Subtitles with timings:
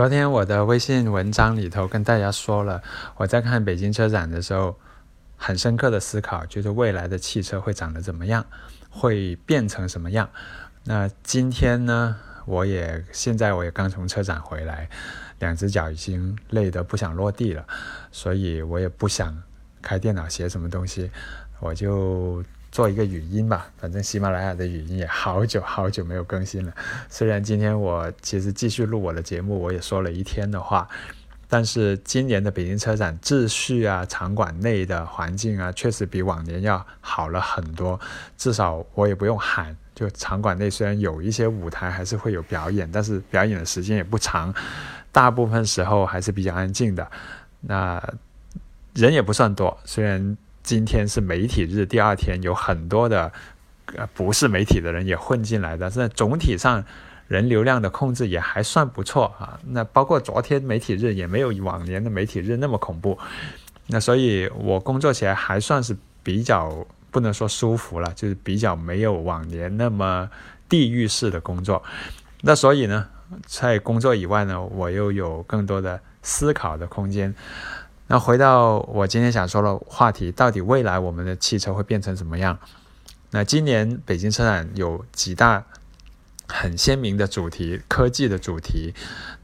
[0.00, 2.82] 昨天我的微信文章里头跟大家说了，
[3.16, 4.74] 我在看北京车展的时候，
[5.36, 8.42] 很深刻的思考，就是未来的汽车会长得怎么样，
[8.88, 10.30] 会变成什么样。
[10.84, 12.16] 那今天呢，
[12.46, 14.88] 我也现在我也刚从车展回来，
[15.38, 17.66] 两只脚已经累得不想落地了，
[18.10, 19.36] 所以我也不想
[19.82, 21.10] 开电脑写什么东西，
[21.58, 22.42] 我就。
[22.72, 26.72] 做一个语音吧，反正喜马拉雅的语音也好久 好久没有更新了。
[27.08, 30.88] 虽然今天我其实继续录我的节目，我也说了一天的话，
[31.48, 37.98] 但是今年的北京车展秩序啊，场馆内的环境啊，确实比往年要好了很多。
[38.38, 44.54] 至少我也不用喊，就场馆内虽然有一些舞台还是会有表演，但是表演的时间也不长，
[45.10, 47.10] 大部分时候还是比较安静的。
[47.62, 48.00] 那
[48.94, 50.36] 人也不算多，虽然。
[50.62, 53.32] 今天是媒体日，第二天有很多的
[53.96, 56.84] 呃不是媒体的人也混进来的，但总体上
[57.26, 59.58] 人流量的控制也还算不错啊。
[59.66, 63.18] 那包括昨天媒体日也没有往年的媒体日那么恐怖，
[63.86, 70.28] 那所以我工作起来还算是比较不能说舒服了，就是比较没有往年那么
[70.68, 71.82] 地狱式的工作。
[72.42, 73.08] 那所以呢，
[73.46, 77.34] 在工作以外呢，我又有更多的思考的空间。
[78.10, 82.58] 那回到我今天想说的话题，到底未来我们的汽车会变成什么样？
[83.30, 85.64] 那今年北京车展有几大
[86.48, 88.92] 很鲜明的主题，科技的主题。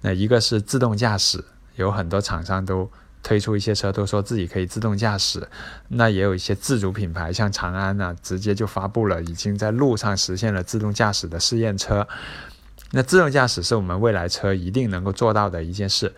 [0.00, 1.44] 那一个是自动驾驶，
[1.76, 2.90] 有很多厂商都
[3.22, 5.48] 推出一些车，都说自己可以自动驾驶。
[5.86, 12.08] 那也有一些自主品牌，像长安呢，直接就发布了已经在路上实现了自动驾驶的试验车。
[12.92, 16.12] 那自动驾驶是我们未来车一定能够做到的一件事。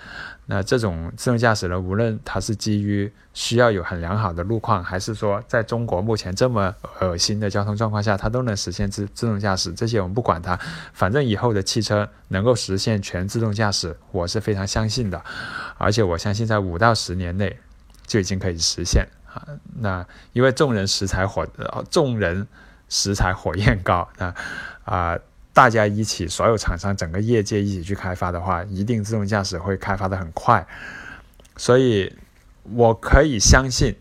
[0.46, 9.72] 那这种自动驾驶呢，无论它是基于需要有很良好的路况，还是说在中国目前这么恶心的交通状况下，它都能实现自自动驾驶。
[9.72, 10.58] 这些我们不管它，
[10.92, 15.22] 反正以后的汽车能够实现全自动驾驶，我是非常相信的。
[15.78, 17.58] 而且我相信在五到十年内
[18.06, 19.42] 就已经可以实现啊。
[19.80, 21.46] 那因为众人拾柴火，
[21.90, 22.46] 众人
[22.88, 24.34] 拾柴火焰高啊
[24.84, 25.18] 啊。
[25.58, 30.64] 大家一起，所有厂商，整个业界一起去开发的话，一定自动驾驶会开发的很快。
[31.56, 32.16] 所以，
[32.62, 33.92] 我可以相信，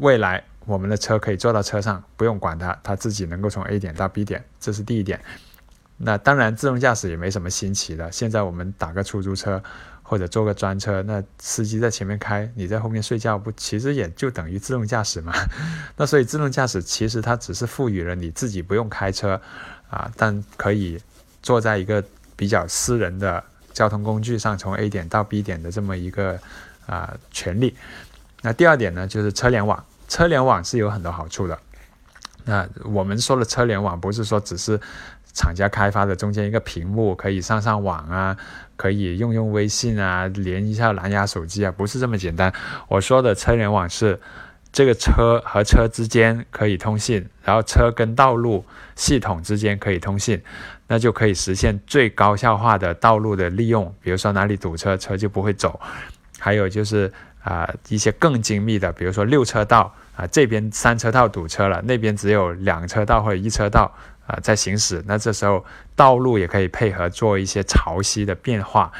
[0.00, 5.20] 未来我们的车可以坐到车上，不用管它，它自己能够从 A 点到 B 点，这是第一点。
[5.98, 8.10] 那当然，自动驾驶也没什么新奇的。
[8.10, 9.62] 现在我们打个出租车
[10.02, 15.32] 或者坐个专车，那司机在前面开，你在后面睡觉，不，其实也就等于自动驾驶嘛。
[15.96, 19.40] 那所以，自动驾驶其实它只是赋予了你自己不用开车。
[19.92, 20.98] 啊，但可以
[21.42, 22.02] 坐在一个
[22.34, 23.44] 比较私人的
[23.74, 26.38] 交通工具上，从 A 点到 B 点的这么一个
[26.86, 27.76] 啊权利。
[28.40, 29.84] 那第二点呢，就是车联网。
[30.08, 31.58] 车联网是有很多好处的。
[32.46, 34.80] 那我们说的车联网，不是说只是
[35.34, 38.34] 厂家开发的中间一个屏幕可以上上网啊，
[38.76, 42.50] 可以用用微信啊，连一下蓝牙手机啊，不是这么简单。
[42.88, 44.18] 我说的车联网是。
[44.72, 48.64] 这个车和车之间可以通信，然后车跟道路
[48.96, 50.42] 系统之间可以通信，
[50.88, 53.94] 那就可以实现最高效化的道路的利用。
[54.00, 55.78] 比如说哪里堵车，车就不会走。
[56.38, 57.12] 还有就是
[57.44, 63.92] 啊，一些更精密的，比如说六车道啊，这边三车道堵车了，那边只有两车道或者一车道
[64.26, 65.62] 啊在行驶，那这时候
[65.94, 68.90] 道路也可以配合做一些潮汐的变化。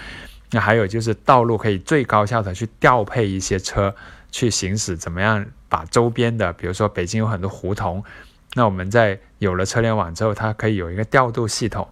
[0.50, 3.94] 那还有就是道路可以最高效的去调配一些车
[4.30, 5.46] 去行驶，怎么样？
[5.72, 8.04] 把周边的，比如说北京有很多胡同，
[8.52, 11.88] 那我们在有了车联网之后，它可以有一个调度系统，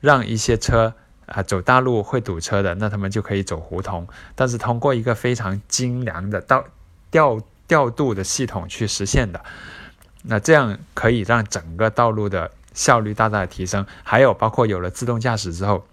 [0.00, 0.94] 让一些车
[1.26, 4.06] 啊走大路会堵车的，那他们就可以走胡同，
[4.36, 6.64] 但是通过一个非常精良的调
[7.10, 9.42] 调调度的系统去实现的，
[10.22, 13.84] 那这样可以让整个道路的效率大大的提升。
[14.04, 15.84] 还有包括有了自动驾驶之后。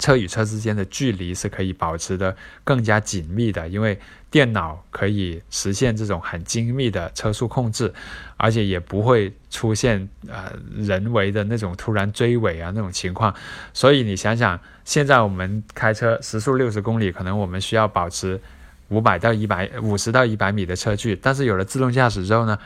[0.00, 2.34] 车与车之间的距离是可以保持的
[2.64, 3.96] 更加紧密的，因为
[4.30, 7.92] 电脑可以实现这种很精密的车速控制，
[8.38, 13.34] 而且也不会出现呃人为的那种突然追尾啊那种情况。
[13.74, 18.40] 所以你想想，现在我们开车时速六十公里，可能我们需要保持
[18.88, 22.58] 五百到一百五十到一百米的车距，但是有了自动驾驶之后呢，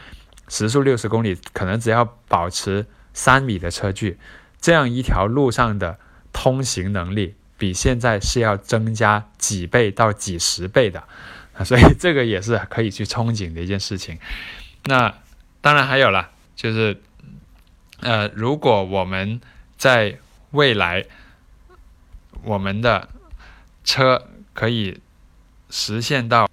[0.48, 4.16] 时速六十公里可能只要保持三米的车距，
[4.60, 5.98] 这样一条路上的。
[6.34, 11.02] 通行能力比现在是要增加几倍到几十倍的
[11.56, 14.18] 啊，所以 这个也是可以去憧憬的一件事情。
[14.84, 15.14] 那
[15.62, 17.00] 当然还有了，就是
[18.00, 19.40] 呃，如果我们
[19.78, 20.18] 在
[20.50, 21.06] 未来
[22.42, 23.08] 我们的
[23.84, 25.00] 车可以
[25.70, 26.50] 实现到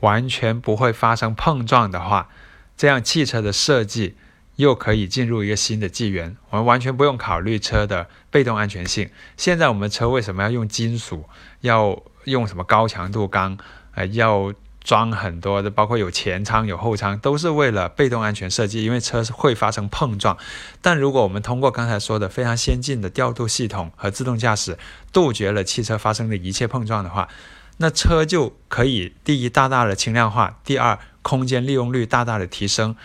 [0.00, 2.28] 完全不会发生碰撞的话，
[2.76, 4.14] 这样汽车的设计
[4.58, 9.08] 又可以进入一个新的纪元，我们完全不用考虑车的被动安全性。
[9.36, 11.24] 现在我们车为什么要用金属？
[11.60, 13.56] 要用什么高强度钢？
[13.94, 14.52] 呃，要
[14.82, 20.36] 装很多的，包括有前舱有后舱，都是为了被动安全设计，因为车会发生碰撞。
[20.82, 24.76] 但如果我们通过刚才说的非常先进的调度系统和自动驾驶，
[25.12, 27.28] 杜绝了汽车发生的一切碰撞的话，
[27.76, 32.96] 那车就可以第一大大的轻量化，第二空间利用率大大的提升。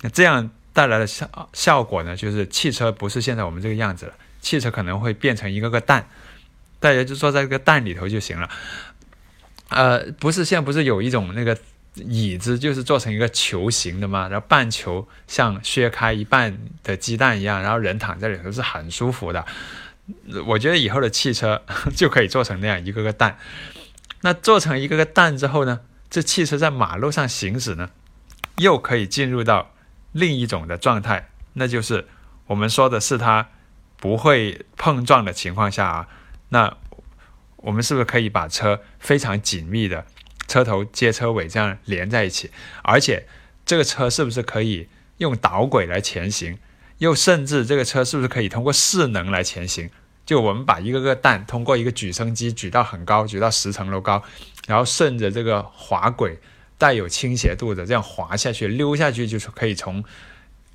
[0.00, 0.50] 那这样。
[0.76, 4.12] 带来的效效果呢，就是汽车不是现在我们这个样子了，
[4.42, 6.06] 汽车可能会变成一个个蛋，
[6.78, 8.50] 大家就坐在这个蛋里头就行了。
[9.70, 11.56] 呃，不是现在不是有一种那个
[11.94, 14.28] 椅子，就是做成一个球形的吗？
[14.28, 19.46] 然后半球像削开一半的鸡蛋一样，然后人躺在里头是很舒服的。
[20.44, 21.62] 我觉得以后的汽车
[21.96, 23.38] 就可以做成那样一个个蛋。
[24.20, 25.80] 那做成一个个蛋之后呢，
[26.10, 27.88] 这汽车在马路上行驶呢，
[28.58, 29.70] 又可以进入到。
[30.16, 32.08] 另一种的状态，那就是
[32.46, 33.48] 我们说的是它
[33.98, 36.08] 不会碰撞的情况下啊，
[36.48, 36.74] 那
[37.56, 40.06] 我们是不是可以把车非常紧密的
[40.48, 42.50] 车头接车尾这样连在一起？
[42.82, 43.26] 而且
[43.66, 46.56] 这个车是不是可以用导轨来前行？
[46.96, 49.90] 又甚至这个车是不是可以通过势能来前行？
[50.24, 54.22] 就我们把一个个蛋通过一个举升机举到很高，举到十层楼高，
[54.66, 56.38] 然后顺着这个滑轨。
[56.78, 60.04] 带有倾斜度的，这样滑下去、溜下去，就是可以从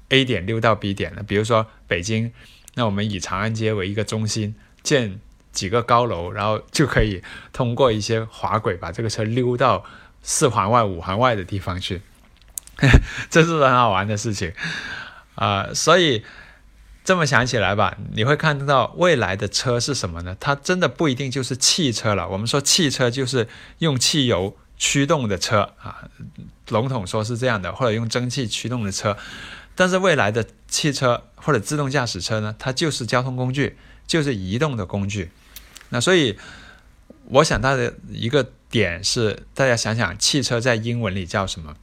[0.09, 1.21] A 点溜到 B 点的。
[1.21, 2.31] 比如说北京，
[2.74, 5.19] 那我们以长安街为一个中心，建
[5.51, 7.21] 几个高楼，然后就可以
[7.53, 9.86] 通过一些滑轨把这个车溜到
[10.24, 12.01] 四环外、五环外的地方去，
[13.30, 14.53] 这是很好玩的事情
[15.36, 15.74] 啊！
[15.74, 16.24] 所以
[17.03, 20.36] 这么想起来吧，你会看到未来的车是什么呢？
[20.39, 22.27] 它真的不一定就是汽车了。
[22.30, 24.57] 我们说汽车就是用汽油。
[24.81, 26.10] 驱动的车啊，
[26.69, 29.16] 笼统说是这样的，或者用蒸汽驱动的车。
[29.75, 35.30] 但是未来的汽车或者自动驾驶车呢，它就是交通工具，就是移动的工具。
[35.89, 36.36] 那所以
[37.25, 41.75] 我想到的一个点是，大家想想，汽车在英文里叫什么？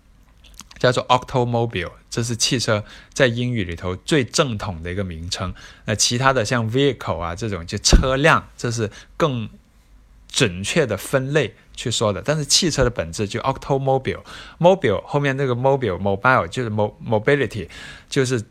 [0.80, 2.84] 叫做 automobile，这是汽车
[3.14, 5.54] 在英语里头最正统的一个名称。
[5.84, 9.48] 那其他的像 vehicle 啊这种就车辆，这是更
[10.28, 11.54] 准确的分类。
[11.78, 17.68] 去说的，但是汽车的本质就 automobile，mobile 后面那个 mobile，mobile 就是 mobility，
[18.10, 18.42] 就是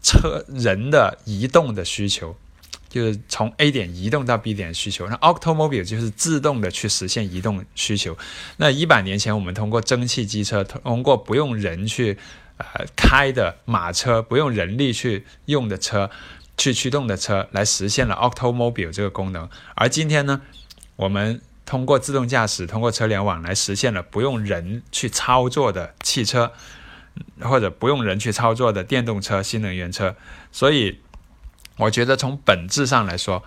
[0.00, 2.36] 车人的移动的需求，
[2.88, 5.08] 就是从 A 点移动到 B 点需求。
[5.08, 8.16] 那 automobile 就是自动的去实现移动需求。
[8.58, 12.16] 那一百年前我们通过蒸汽机车，通过不用人去
[12.58, 16.08] 呃开的马车，不用人力去用的车，
[16.56, 19.50] 去驱动的车，来实现了 automobile 这个功能。
[19.74, 20.42] 而今天呢，
[20.98, 26.50] 我们通过自动驾驶，通过车联网来实现了不用人去操作的汽车，
[27.40, 30.16] 或者不用人去操作的电动车、新能源车。
[30.50, 30.98] 所以，
[31.76, 33.44] 我觉得从本质上来说，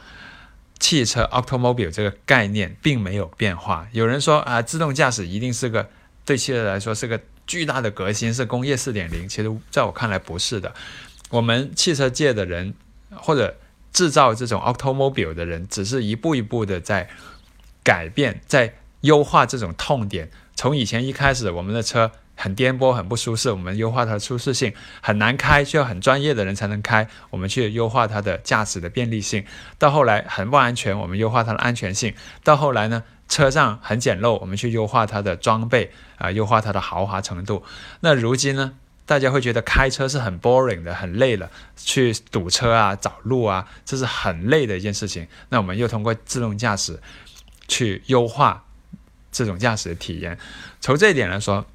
[0.79, 3.85] 汽车 （automobile） 这个概念并没有变化。
[3.91, 5.89] 有人说啊，自动驾驶一定是个
[6.23, 9.27] 对汽车来说是个巨大的革新，是工业四点零。
[9.27, 10.73] 其实，在我看来不是的。
[11.29, 12.73] 我们汽车界的人，
[13.13, 13.57] 或者
[13.91, 17.09] 制造这种 automobile 的人，只是一步一步的在。
[17.83, 29.43] 改变在优化这种痛点，从以前一开始，我们的车很颠簸、很不舒适，我们优化它的舒适性；很难开，需要很专业的人才能开，我们去优化它的驾驶的便利性；
[29.77, 32.13] 到后来很不安全，我们优化它的安全性；
[32.43, 37.63] 到后来呢，车上很简陋，我们去优化它的装备啊，优化它的豪华程度。
[38.01, 38.73] 那如今呢，
[39.07, 45.27] 大家会觉得开车是很 boring 的，很累了，去堵车啊、找路啊，这是很累的一件事情。
[45.49, 46.99] 那我们又通过自动驾驶。
[47.71, 48.65] 去优化
[49.31, 50.37] 这种驾驶体验。
[50.81, 51.65] 从这一点来说，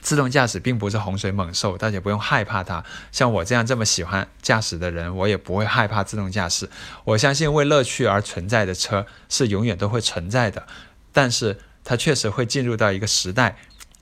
[0.00, 2.84] 自动驾驶并不是洪水猛兽，大家不用害怕它。
[3.10, 6.70] 像我这样这么喜欢驾驶的人，我也不会害怕自动驾驶。
[7.02, 10.68] 我相信为乐趣而存在的车是永远都会存在的。
[11.12, 13.56] 但是它确实会进入到一个时代，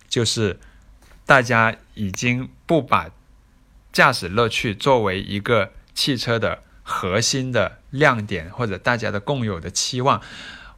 [0.09, 0.61] 就是
[1.25, 3.11] 大家已经不把
[3.91, 10.21] 驾驶乐趣作为一个汽车的核心的亮点，或者大家的共有的期望。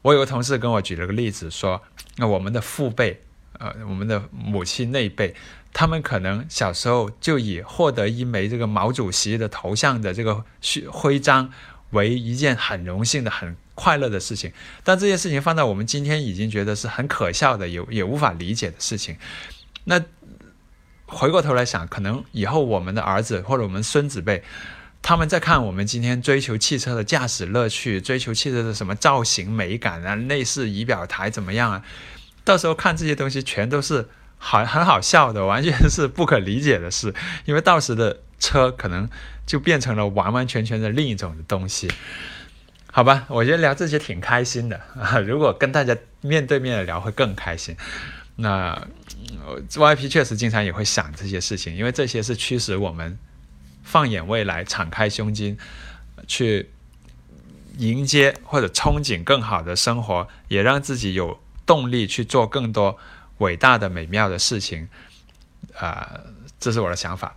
[0.05, 1.81] 我有个同事跟我举了个例子，说，
[2.19, 3.23] 那我们的父辈，
[3.59, 5.35] 呃，我们的母亲那一辈，
[5.73, 10.45] 他们可能小时候就以获得一枚这个毛主席的头像的这个
[10.93, 11.51] 徽章
[11.93, 14.53] 为一件很荣幸的、很快乐的事情。
[14.83, 19.17] 但这件事情放在我们今天，已经觉得是很可笑的，也也无法理解的事情。
[19.85, 20.05] 那
[21.07, 24.45] 回过头来想，可能以后我们的儿子或者我们孙子辈。
[25.05, 31.85] 他们在看我们今天追求汽车的驾驶乐趣，追求汽车的什么造型美感啊，内饰仪表台怎么样啊？
[32.43, 34.09] 到时候看这些东西全都是
[34.39, 37.15] 好很好笑的，完全是不可理解的事。
[37.45, 39.07] 因为到时的车可能
[39.45, 41.93] 就变成了完完全全的另一种的东西。
[42.91, 45.19] 好吧，我觉得聊这些挺开心的啊。
[45.21, 47.77] 如果跟大家面对面的聊会更开心。
[48.37, 48.89] 那
[49.71, 53.19] YP 确实经常也会想这些事情，因为这些是驱使我们
[53.85, 55.57] 放眼未来、敞开胸襟
[56.27, 56.71] 去
[57.79, 62.99] 迎接或者憧憬更好的生活，也让自己有动力去做更多
[63.39, 64.89] 伟大的、美妙的事情。
[65.77, 66.21] 啊，
[66.59, 67.37] 这是我的想法。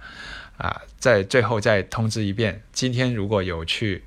[0.58, 4.04] 啊，在最后再通知一遍，今天如果有去。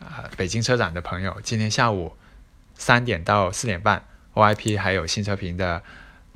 [0.00, 2.16] 啊，北京车展的朋友，今天下午
[2.74, 5.80] 三点到四点半，OIP 还有新车评的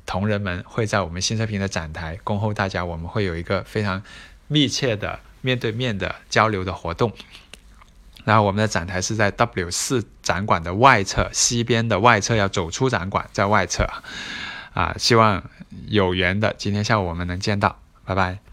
[0.05, 2.85] 同仁们会在我们新车评的展台恭候大家。
[2.85, 4.01] 我们会有一个非常
[4.47, 7.11] 密切的面对面的交流的活动。
[8.25, 13.89] 然后我们的展台是在 W 四展馆的外侧西边的外侧，要走出展馆，在外侧。
[14.73, 15.43] 啊，希望
[15.87, 18.46] 有缘的今天下午我们能见到，拜拜。